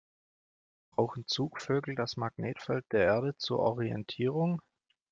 Brauchen 0.95 1.27
Zugvögel 1.27 1.93
das 1.93 2.17
Magnetfeld 2.17 2.91
der 2.91 3.01
Erde 3.03 3.37
zur 3.37 3.59
Orientierung? 3.59 4.59